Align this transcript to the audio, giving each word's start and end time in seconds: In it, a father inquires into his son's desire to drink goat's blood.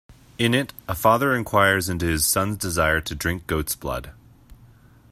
In 0.39 0.55
it, 0.55 0.73
a 0.89 0.95
father 0.95 1.35
inquires 1.35 1.87
into 1.87 2.07
his 2.07 2.25
son's 2.25 2.57
desire 2.57 3.01
to 3.01 3.13
drink 3.13 3.45
goat's 3.45 3.75
blood. 3.75 4.09